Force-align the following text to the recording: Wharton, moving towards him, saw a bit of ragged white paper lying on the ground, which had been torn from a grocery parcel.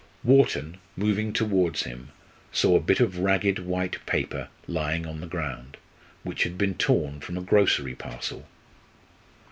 Wharton, 0.23 0.77
moving 0.97 1.31
towards 1.31 1.83
him, 1.83 2.09
saw 2.51 2.75
a 2.75 2.79
bit 2.81 2.99
of 3.01 3.19
ragged 3.19 3.59
white 3.59 4.03
paper 4.07 4.47
lying 4.67 5.05
on 5.05 5.21
the 5.21 5.27
ground, 5.27 5.77
which 6.23 6.41
had 6.41 6.57
been 6.57 6.73
torn 6.73 7.19
from 7.19 7.37
a 7.37 7.41
grocery 7.41 7.93
parcel. 7.93 8.47